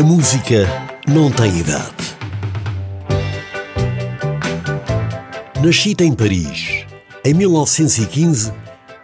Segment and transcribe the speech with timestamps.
[0.00, 0.66] A música
[1.06, 2.16] não tem idade.
[5.62, 6.86] Nascida em Paris,
[7.22, 8.50] em 1915,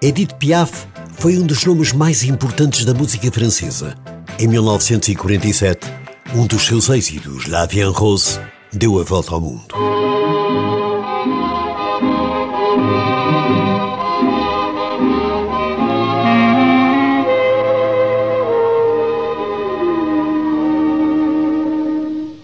[0.01, 3.95] Edith Piaf foi um dos nomes mais importantes da música francesa.
[4.39, 5.87] Em 1947,
[6.35, 8.41] um dos seus êxitos, La Vie en Rose,
[8.73, 9.75] deu a volta ao mundo.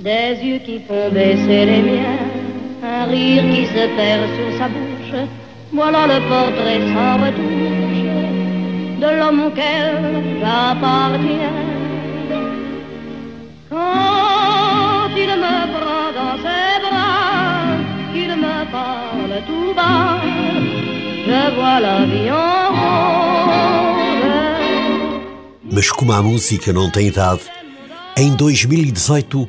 [0.02, 2.27] Des yeux qui font baisser les miens,
[2.83, 5.20] un rire qui se perd sur sa bouche.
[5.73, 8.02] Voilà le portrait sans retouche
[9.02, 9.87] de l'homme auquel
[10.41, 11.59] j'appartiens.
[13.70, 17.78] Quand il me prend dans ses bras,
[18.12, 20.20] qu'il me parle tout bas,
[21.28, 23.23] je vois la vie en rose.
[25.70, 27.42] Mas como a música não tem idade,
[28.16, 29.48] em 2018,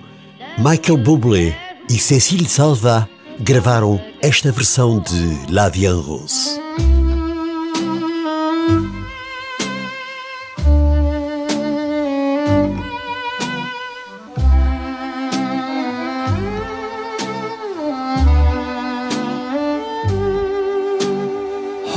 [0.58, 1.56] Michael Bublé
[1.90, 3.10] e Cécile Salva
[3.40, 6.60] gravaram esta versão de La Vie en Rose.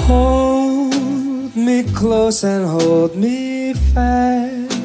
[0.09, 4.76] Hold me close and hold me fast.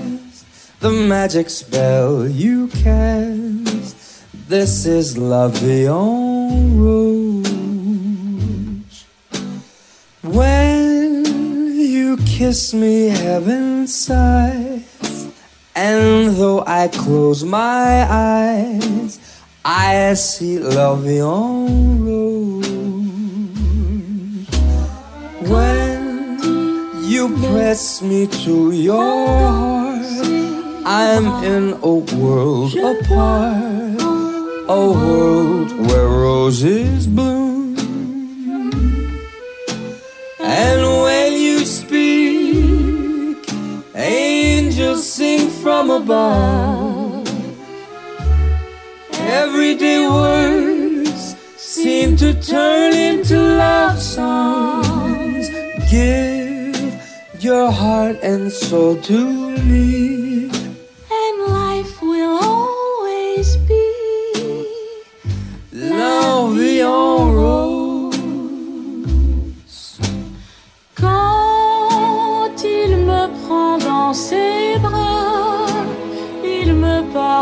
[0.82, 4.26] The magic spell you cast.
[4.50, 7.46] This is love beyond rose.
[10.24, 11.24] When
[11.76, 15.28] you kiss me, heaven sighs.
[15.76, 19.20] And though I close my eyes,
[19.64, 22.66] I see love beyond rose.
[25.48, 26.40] When
[27.04, 30.41] you press me to your heart,
[30.86, 34.02] I'm in a world apart,
[34.68, 37.78] a world where roses bloom.
[40.40, 43.48] And when you speak,
[43.94, 47.28] angels sing from above.
[49.14, 55.48] Everyday words seem to turn into love songs.
[55.92, 57.00] Give
[57.40, 60.21] your heart and soul to me.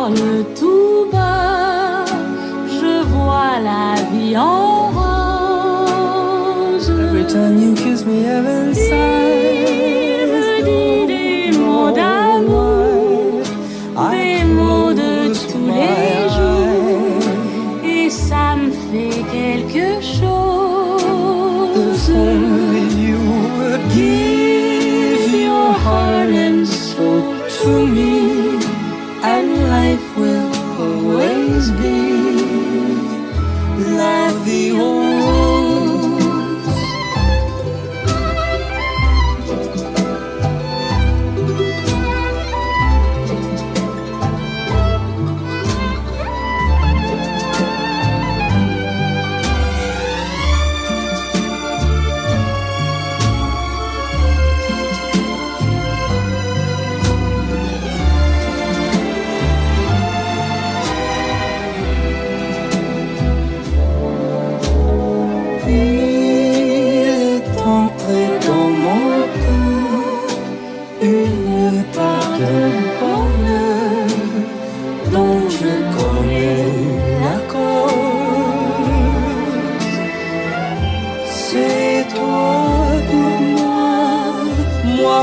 [0.10, 2.06] Parle tout bas,
[2.68, 6.90] je vois la vie en rose.
[6.90, 7.24] Me,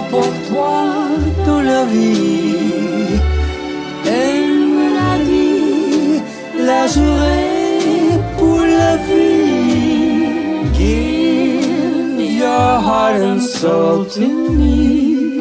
[0.02, 0.78] pour toi
[1.46, 3.20] dans la vie.
[4.04, 6.22] Elle me l'a dit,
[6.70, 9.56] la journée pour la vie.
[10.74, 15.40] Give your heart and soul to me,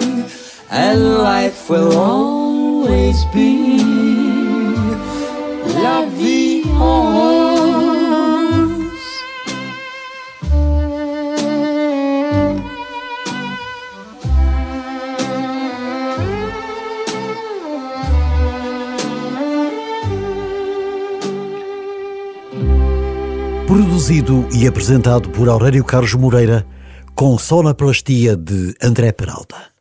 [0.71, 3.79] and life will always be
[5.83, 7.44] la vie en.
[23.67, 26.67] Produzido e apresentado por Aurélio Carlos Moreira,
[27.15, 29.74] com sonoplastia de André Peralta.